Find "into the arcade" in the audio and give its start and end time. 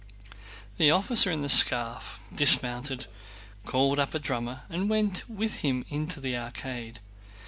5.89-6.99